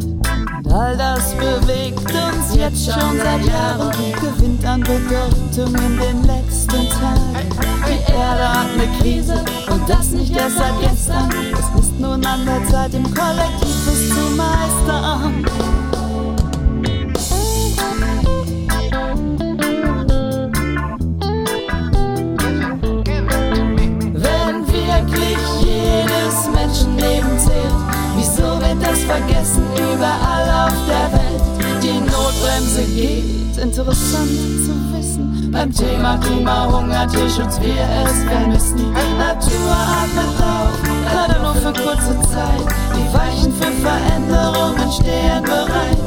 Und 0.57 0.73
all 0.73 0.97
das 0.97 1.35
bewegt 1.35 1.99
uns 1.99 2.55
jetzt 2.55 2.85
schon 2.85 3.17
seit 3.17 3.45
Jahren, 3.45 3.91
gewinnt 4.21 4.65
an 4.65 4.81
Bedeutung 4.81 5.75
in 5.75 5.97
den 5.99 6.23
letzten 6.23 6.89
Tagen. 6.89 7.49
Die 7.85 8.11
Erde 8.11 8.49
hat 8.49 8.67
eine 8.73 8.87
Krise 8.99 9.35
und 9.69 9.87
das 9.87 10.09
nicht 10.09 10.35
erst 10.35 10.57
seit 10.57 10.79
gestern. 10.81 11.29
Es 11.53 11.79
ist 11.79 11.99
nun 11.99 12.25
an 12.25 12.43
der 12.43 12.65
Zeit, 12.71 12.93
im 12.95 13.03
Kollektiv 13.03 14.15
zu 14.15 14.35
meistern. 14.35 15.45
Wird 28.73 28.87
das 28.87 28.99
vergessen 29.03 29.63
überall 29.75 30.67
auf 30.67 30.77
der 30.87 31.11
Welt? 31.13 31.83
Die 31.83 31.99
Notbremse 31.99 32.83
geht, 32.95 33.57
interessant 33.61 34.29
zu 34.65 34.73
wissen. 34.93 35.51
Beim 35.51 35.71
Thema 35.71 36.17
Klimahunger, 36.17 37.07
Tierschutz, 37.07 37.59
wir 37.61 37.87
es 38.05 38.23
vermissen. 38.23 38.93
Natur 39.17 39.69
atmet 39.69 40.39
auf, 40.39 40.79
leider 41.13 41.39
nur 41.41 41.55
für 41.55 41.73
kurze 41.73 42.19
Zeit. 42.21 42.65
Die 42.95 43.13
Weichen 43.13 43.53
für 43.53 43.71
Veränderungen 43.81 44.91
stehen 44.91 45.43
bereit. 45.43 45.97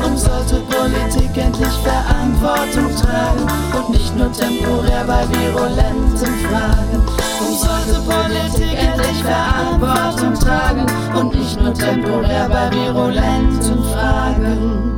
Drum 0.00 0.16
sollte 0.16 0.60
Politik 0.94 1.36
endlich 1.36 1.74
Verantwortung 1.82 2.94
tragen 2.94 3.46
und 3.76 3.90
nicht 3.90 4.16
nur 4.16 4.32
temporär 4.32 5.04
bei 5.04 5.28
virulenten 5.28 6.34
Fragen. 6.46 7.02
Drum 7.38 7.56
sollte 7.58 8.00
Politik 8.00 8.78
endlich 8.78 9.22
Verantwortung 9.22 10.34
tragen 10.34 10.86
und 11.18 11.34
nicht 11.34 11.60
nur 11.60 11.74
temporär 11.74 12.48
bei 12.48 12.70
virulenten 12.70 13.84
Fragen. 13.84 14.90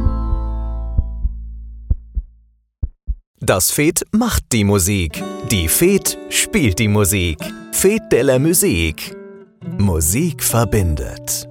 Das 3.40 3.70
FED 3.70 4.04
macht 4.12 4.44
die 4.52 4.64
Musik. 4.64 5.22
Die 5.50 5.68
FED 5.68 6.18
spielt 6.30 6.78
die 6.78 6.88
Musik. 6.88 7.38
FED 7.72 8.02
de 8.10 8.22
la 8.22 8.38
Musique. 8.38 9.16
Musik 9.78 10.42
verbindet. 10.42 11.48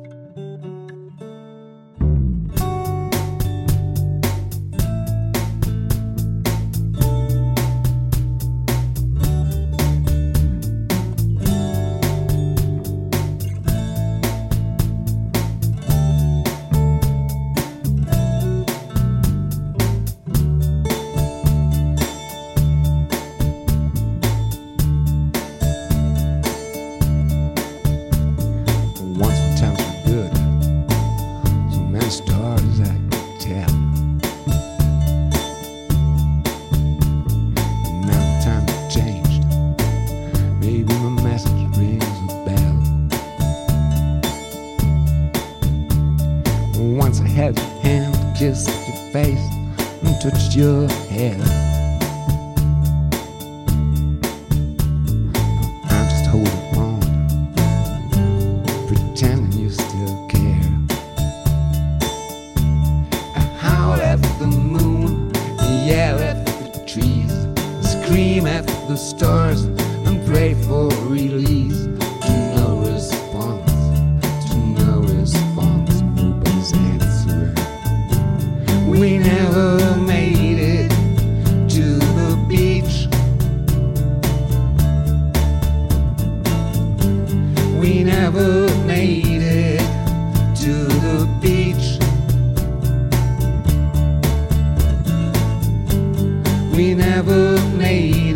We 96.86 96.94
never 96.94 97.60
made 97.70 98.35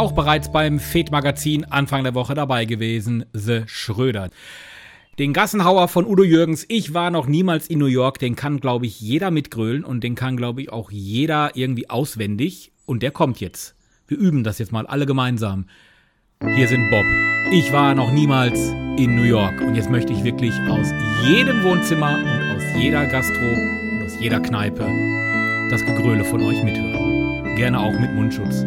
auch 0.00 0.12
bereits 0.12 0.50
beim 0.50 0.80
Fed-Magazin 0.80 1.66
Anfang 1.66 2.04
der 2.04 2.14
Woche 2.14 2.32
dabei 2.32 2.64
gewesen, 2.64 3.26
The 3.34 3.64
Schröder. 3.66 4.30
Den 5.18 5.34
Gassenhauer 5.34 5.88
von 5.88 6.06
Udo 6.06 6.22
Jürgens, 6.22 6.64
ich 6.68 6.94
war 6.94 7.10
noch 7.10 7.26
niemals 7.26 7.66
in 7.66 7.80
New 7.80 7.84
York, 7.84 8.18
den 8.18 8.34
kann, 8.34 8.60
glaube 8.60 8.86
ich, 8.86 8.98
jeder 9.02 9.30
mitgrölen 9.30 9.84
und 9.84 10.02
den 10.02 10.14
kann, 10.14 10.38
glaube 10.38 10.62
ich, 10.62 10.72
auch 10.72 10.90
jeder 10.90 11.54
irgendwie 11.54 11.90
auswendig. 11.90 12.72
Und 12.86 13.02
der 13.02 13.10
kommt 13.10 13.40
jetzt. 13.40 13.74
Wir 14.08 14.16
üben 14.16 14.42
das 14.42 14.58
jetzt 14.58 14.72
mal 14.72 14.86
alle 14.86 15.04
gemeinsam. 15.04 15.66
Hier 16.56 16.66
sind 16.66 16.88
Bob. 16.88 17.04
Ich 17.52 17.70
war 17.70 17.94
noch 17.94 18.10
niemals 18.10 18.58
in 18.96 19.14
New 19.14 19.24
York. 19.24 19.60
Und 19.60 19.74
jetzt 19.74 19.90
möchte 19.90 20.14
ich 20.14 20.24
wirklich 20.24 20.54
aus 20.70 20.88
jedem 21.28 21.62
Wohnzimmer 21.62 22.16
und 22.16 22.56
aus 22.56 22.62
jeder 22.78 23.04
Gastro 23.04 23.52
und 23.52 24.04
aus 24.06 24.18
jeder 24.18 24.40
Kneipe 24.40 24.86
das 25.70 25.84
Gegröle 25.84 26.24
von 26.24 26.40
euch 26.40 26.62
mithören. 26.62 27.54
Gerne 27.56 27.78
auch 27.78 28.00
mit 28.00 28.14
Mundschutz. 28.14 28.64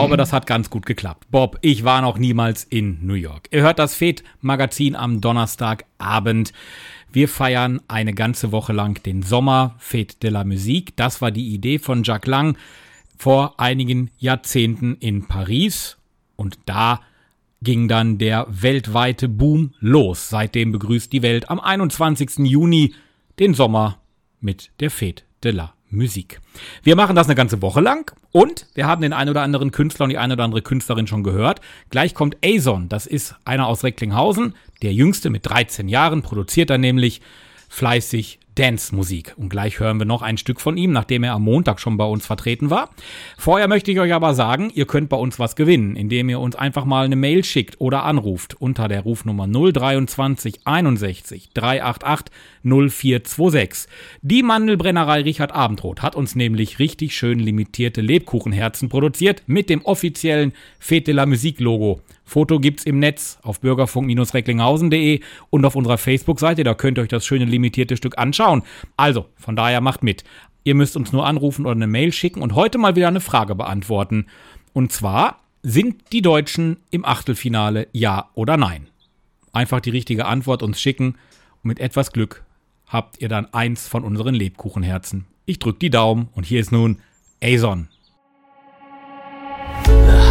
Glaube, 0.00 0.16
das 0.16 0.32
hat 0.32 0.46
ganz 0.46 0.70
gut 0.70 0.86
geklappt. 0.86 1.26
Bob, 1.30 1.58
ich 1.60 1.84
war 1.84 2.00
noch 2.00 2.18
niemals 2.18 2.64
in 2.64 3.06
New 3.06 3.14
York. 3.14 3.48
Ihr 3.50 3.62
hört 3.62 3.78
das 3.78 3.94
FED-Magazin 3.94 4.96
am 4.96 5.20
Donnerstagabend. 5.20 6.52
Wir 7.12 7.28
feiern 7.28 7.80
eine 7.88 8.14
ganze 8.14 8.50
Woche 8.52 8.72
lang 8.72 9.02
den 9.02 9.22
Sommer 9.22 9.74
Fete 9.78 10.16
de 10.22 10.30
la 10.30 10.44
Musique. 10.44 10.92
Das 10.96 11.20
war 11.20 11.30
die 11.30 11.52
Idee 11.54 11.78
von 11.78 12.02
Jacques 12.02 12.28
Lang 12.30 12.56
vor 13.18 13.60
einigen 13.60 14.10
Jahrzehnten 14.18 14.96
in 15.00 15.26
Paris. 15.28 15.98
Und 16.36 16.58
da 16.66 17.00
ging 17.62 17.88
dann 17.88 18.16
der 18.16 18.46
weltweite 18.48 19.28
Boom 19.28 19.74
los. 19.80 20.30
Seitdem 20.30 20.72
begrüßt 20.72 21.12
die 21.12 21.22
Welt 21.22 21.50
am 21.50 21.60
21. 21.60 22.38
Juni 22.38 22.94
den 23.38 23.54
Sommer 23.54 23.98
mit 24.40 24.70
der 24.80 24.90
Fete 24.90 25.24
de 25.44 25.52
la 25.52 25.74
Musik. 25.90 26.40
Wir 26.82 26.96
machen 26.96 27.16
das 27.16 27.26
eine 27.26 27.34
ganze 27.34 27.62
Woche 27.62 27.80
lang 27.80 28.12
und 28.32 28.66
wir 28.74 28.86
haben 28.86 29.02
den 29.02 29.12
ein 29.12 29.28
oder 29.28 29.42
anderen 29.42 29.70
Künstler 29.70 30.04
und 30.04 30.10
die 30.10 30.18
eine 30.18 30.34
oder 30.34 30.44
andere 30.44 30.62
Künstlerin 30.62 31.06
schon 31.06 31.22
gehört. 31.22 31.60
Gleich 31.90 32.14
kommt 32.14 32.36
Azon, 32.44 32.88
das 32.88 33.06
ist 33.06 33.34
einer 33.44 33.66
aus 33.66 33.84
Recklinghausen, 33.84 34.54
der 34.82 34.92
jüngste 34.92 35.30
mit 35.30 35.46
13 35.48 35.88
Jahren, 35.88 36.22
produziert 36.22 36.70
er 36.70 36.78
nämlich 36.78 37.20
fleißig 37.68 38.39
Dance-Musik. 38.54 39.34
Und 39.36 39.48
gleich 39.48 39.80
hören 39.80 39.98
wir 39.98 40.06
noch 40.06 40.22
ein 40.22 40.36
Stück 40.36 40.60
von 40.60 40.76
ihm, 40.76 40.92
nachdem 40.92 41.24
er 41.24 41.34
am 41.34 41.42
Montag 41.42 41.80
schon 41.80 41.96
bei 41.96 42.04
uns 42.04 42.26
vertreten 42.26 42.70
war. 42.70 42.90
Vorher 43.38 43.68
möchte 43.68 43.90
ich 43.90 44.00
euch 44.00 44.12
aber 44.12 44.34
sagen, 44.34 44.70
ihr 44.74 44.86
könnt 44.86 45.08
bei 45.08 45.16
uns 45.16 45.38
was 45.38 45.56
gewinnen, 45.56 45.96
indem 45.96 46.28
ihr 46.28 46.40
uns 46.40 46.56
einfach 46.56 46.84
mal 46.84 47.04
eine 47.04 47.16
Mail 47.16 47.44
schickt 47.44 47.80
oder 47.80 48.04
anruft 48.04 48.60
unter 48.60 48.88
der 48.88 49.02
Rufnummer 49.02 49.46
023 49.46 50.60
61 50.64 51.50
388 51.54 52.34
0426. 52.62 53.90
Die 54.22 54.42
Mandelbrennerei 54.42 55.22
Richard 55.22 55.52
Abendroth 55.52 56.02
hat 56.02 56.16
uns 56.16 56.34
nämlich 56.34 56.78
richtig 56.78 57.14
schön 57.16 57.38
limitierte 57.38 58.00
Lebkuchenherzen 58.00 58.88
produziert 58.88 59.42
mit 59.46 59.70
dem 59.70 59.82
offiziellen 59.82 60.52
Fete 60.78 61.12
la 61.12 61.26
Musique 61.26 61.62
Logo. 61.62 62.00
Foto 62.30 62.60
gibt's 62.60 62.84
im 62.84 63.00
Netz 63.00 63.38
auf 63.42 63.60
bürgerfunk-recklinghausen.de 63.60 65.20
und 65.50 65.64
auf 65.64 65.74
unserer 65.74 65.98
Facebook-Seite. 65.98 66.62
Da 66.62 66.74
könnt 66.74 66.96
ihr 66.96 67.02
euch 67.02 67.08
das 67.08 67.26
schöne 67.26 67.44
limitierte 67.44 67.96
Stück 67.96 68.18
anschauen. 68.18 68.62
Also, 68.96 69.26
von 69.34 69.56
daher 69.56 69.80
macht 69.80 70.04
mit. 70.04 70.22
Ihr 70.62 70.76
müsst 70.76 70.96
uns 70.96 71.12
nur 71.12 71.26
anrufen 71.26 71.66
oder 71.66 71.74
eine 71.74 71.88
Mail 71.88 72.12
schicken 72.12 72.40
und 72.40 72.54
heute 72.54 72.78
mal 72.78 72.94
wieder 72.94 73.08
eine 73.08 73.20
Frage 73.20 73.56
beantworten. 73.56 74.26
Und 74.72 74.92
zwar, 74.92 75.40
sind 75.64 76.12
die 76.12 76.22
Deutschen 76.22 76.76
im 76.92 77.04
Achtelfinale 77.04 77.88
ja 77.92 78.30
oder 78.34 78.56
nein? 78.56 78.86
Einfach 79.52 79.80
die 79.80 79.90
richtige 79.90 80.26
Antwort 80.26 80.62
uns 80.62 80.80
schicken 80.80 81.16
und 81.62 81.64
mit 81.64 81.80
etwas 81.80 82.12
Glück 82.12 82.44
habt 82.86 83.20
ihr 83.20 83.28
dann 83.28 83.52
eins 83.52 83.88
von 83.88 84.04
unseren 84.04 84.36
Lebkuchenherzen. 84.36 85.26
Ich 85.46 85.58
drück 85.58 85.80
die 85.80 85.90
Daumen 85.90 86.28
und 86.32 86.46
hier 86.46 86.60
ist 86.60 86.70
nun 86.70 87.00
Azon. 87.42 87.88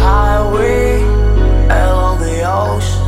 highway 0.02 1.09
emotion. 2.60 2.99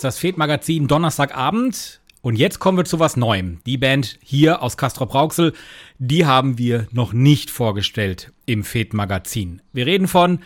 Ist 0.00 0.04
das 0.04 0.18
Fed-Magazin 0.18 0.88
Donnerstagabend. 0.88 2.00
Und 2.22 2.36
jetzt 2.36 2.58
kommen 2.58 2.78
wir 2.78 2.86
zu 2.86 2.98
was 3.00 3.18
Neuem. 3.18 3.60
Die 3.66 3.76
Band 3.76 4.18
hier 4.22 4.62
aus 4.62 4.78
Castrop 4.78 5.12
Rauxel, 5.12 5.52
die 5.98 6.24
haben 6.24 6.56
wir 6.56 6.86
noch 6.90 7.12
nicht 7.12 7.50
vorgestellt 7.50 8.32
im 8.46 8.64
Fed-Magazin. 8.64 9.60
Wir 9.74 9.84
reden 9.84 10.08
von 10.08 10.38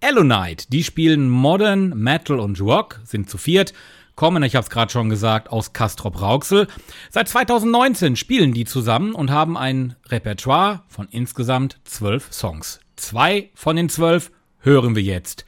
Elonite. 0.00 0.66
Die 0.70 0.82
spielen 0.82 1.28
Modern, 1.28 1.90
Metal 1.90 2.40
und 2.40 2.60
Rock, 2.60 3.00
sind 3.04 3.30
zu 3.30 3.38
viert, 3.38 3.74
kommen, 4.16 4.42
ich 4.42 4.56
habe 4.56 4.64
es 4.64 4.70
gerade 4.70 4.90
schon 4.90 5.08
gesagt, 5.08 5.50
aus 5.50 5.72
Castrop 5.72 6.20
Rauxel. 6.20 6.66
Seit 7.08 7.28
2019 7.28 8.16
spielen 8.16 8.54
die 8.54 8.64
zusammen 8.64 9.14
und 9.14 9.30
haben 9.30 9.56
ein 9.56 9.94
Repertoire 10.08 10.82
von 10.88 11.06
insgesamt 11.12 11.78
zwölf 11.84 12.32
Songs. 12.32 12.80
Zwei 12.96 13.50
von 13.54 13.76
den 13.76 13.88
zwölf 13.88 14.32
hören 14.58 14.96
wir 14.96 15.02
jetzt. 15.04 15.46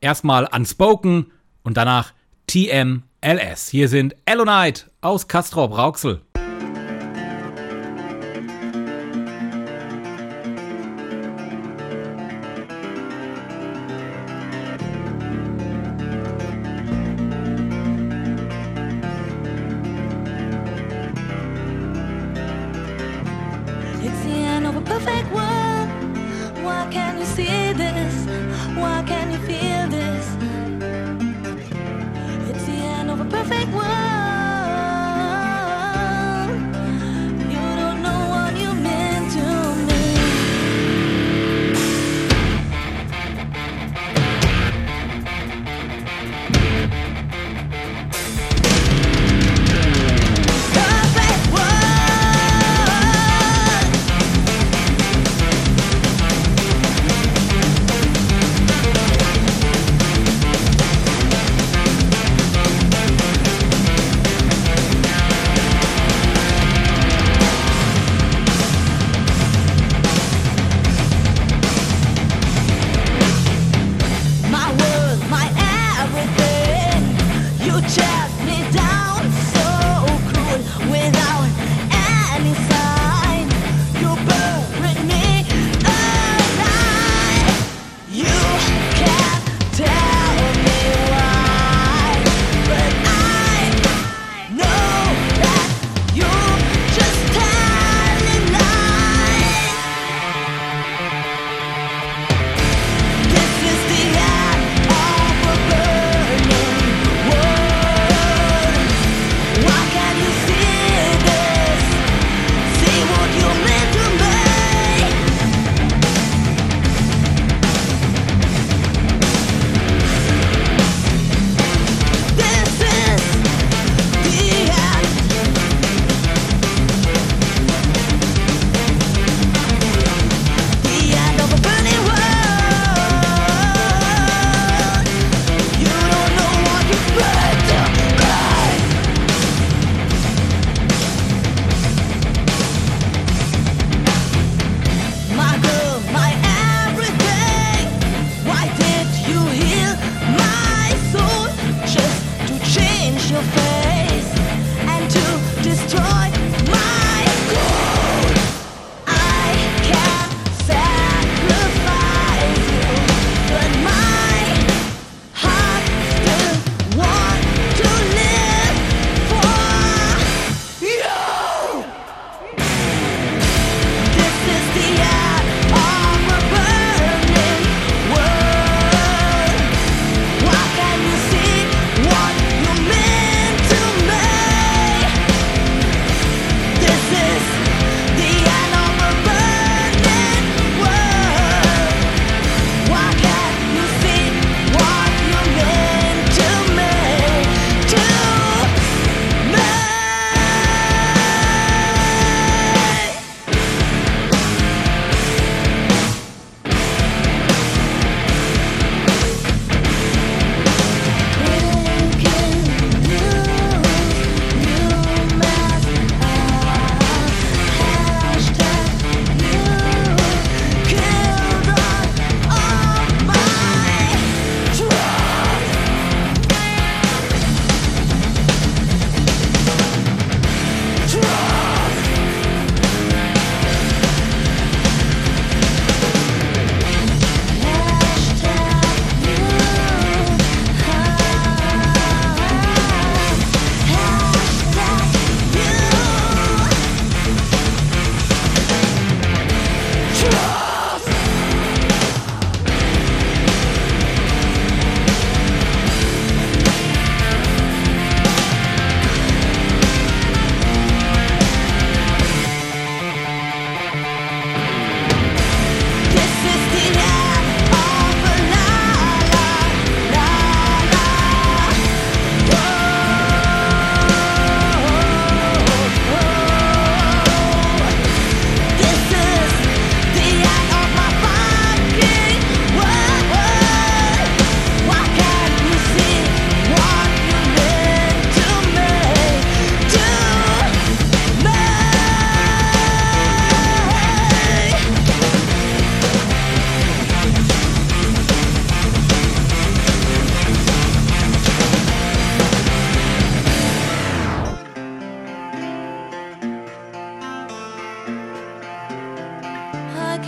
Erstmal 0.00 0.48
Unspoken 0.52 1.30
und 1.62 1.76
danach 1.76 2.12
TMLS. 2.48 3.68
Hier 3.68 3.88
sind 3.88 4.16
Elonite 4.24 4.86
aus 5.02 5.28
Castrop 5.28 5.76
Rauxel. 5.76 6.22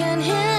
can 0.01 0.19
hear 0.19 0.50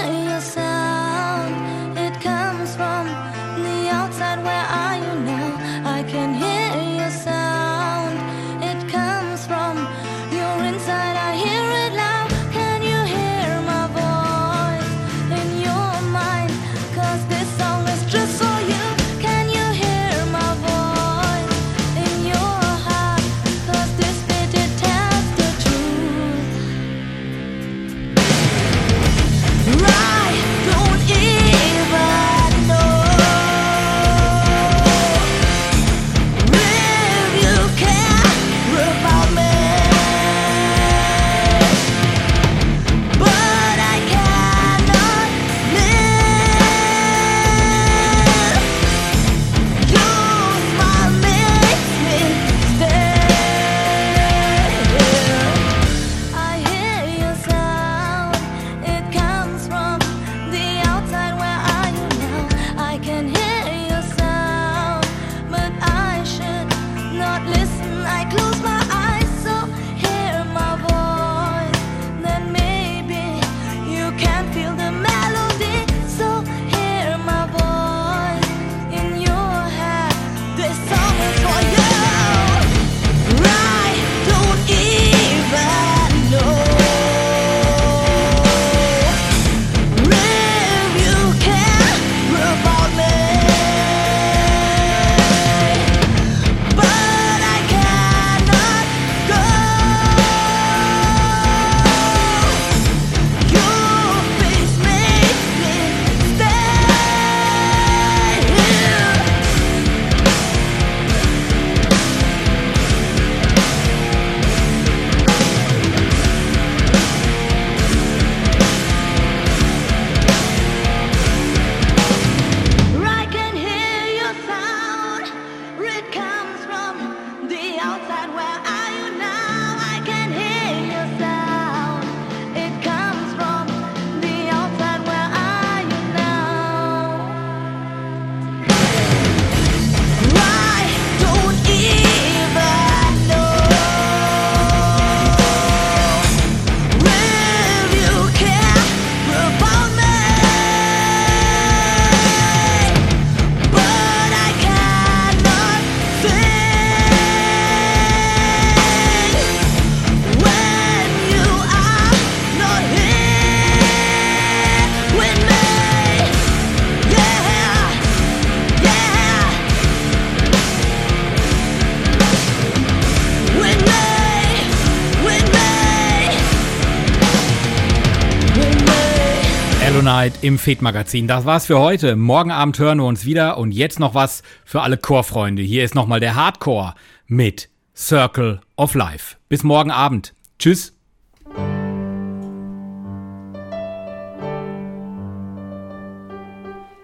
Zeit 180.22 180.34
im 180.42 180.56
FED-Magazin. 180.56 181.26
Das 181.26 181.46
war's 181.46 181.66
für 181.66 181.80
heute. 181.80 182.14
Morgen 182.14 182.52
Abend 182.52 182.78
hören 182.78 182.98
wir 182.98 183.06
uns 183.06 183.24
wieder 183.24 183.58
und 183.58 183.72
jetzt 183.72 183.98
noch 183.98 184.14
was 184.14 184.44
für 184.64 184.80
alle 184.82 184.96
Chorfreunde. 184.96 185.62
Hier 185.62 185.82
ist 185.82 185.96
nochmal 185.96 186.20
der 186.20 186.36
Hardcore 186.36 186.94
mit 187.26 187.68
Circle 187.96 188.60
of 188.76 188.94
Life. 188.94 189.34
Bis 189.48 189.64
morgen 189.64 189.90
Abend. 189.90 190.32
Tschüss. 190.60 190.92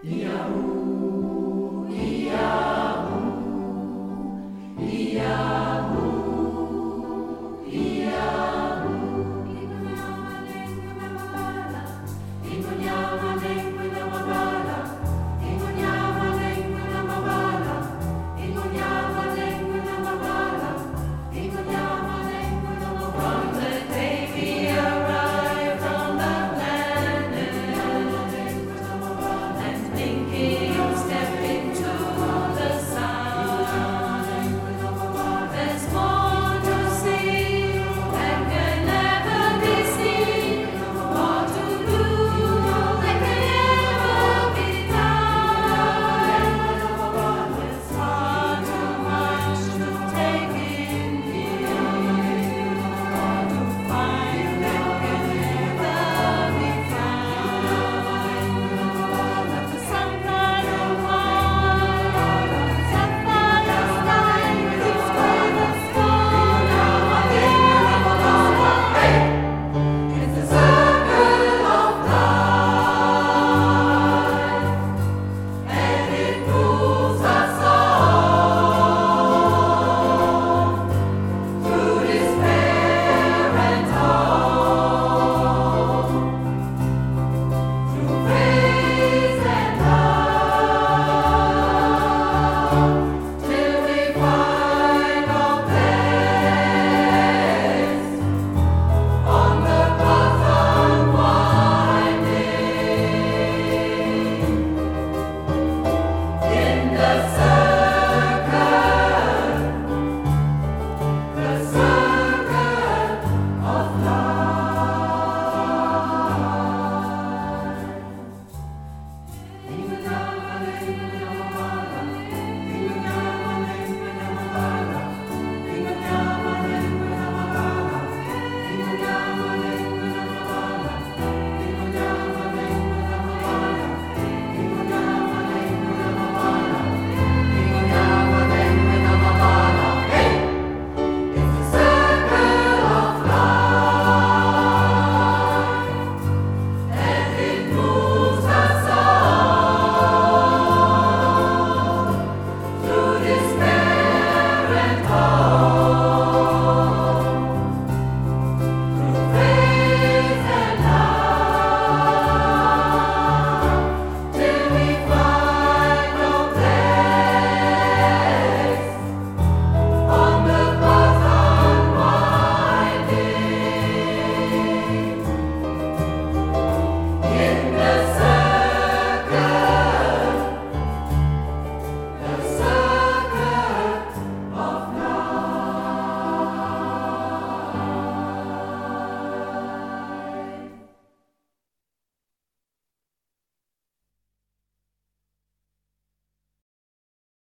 Yeah. 0.04 0.77